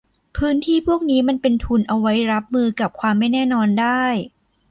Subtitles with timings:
[0.37, 4.05] พื้นที่พวกนี้มันเป็นทุนเอาไว้รับมือกับความไม่แน่นอนได้